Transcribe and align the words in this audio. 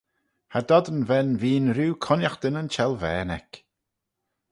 Cha 0.51 0.59
dod 0.69 0.85
yn 0.93 1.01
ven 1.09 1.29
veen 1.41 1.67
rieau 1.77 1.93
cooinaghtyn 2.05 2.59
yn 2.61 2.71
çhellvane 2.73 3.31
eck. 3.39 3.51